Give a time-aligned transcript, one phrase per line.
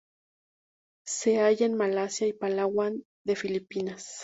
[1.05, 4.17] Se halla en Malasia y Palawan de Filipinas.